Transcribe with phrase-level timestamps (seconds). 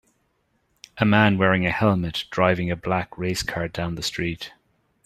[0.97, 4.51] A man wearing a helmet driving a black race car down the street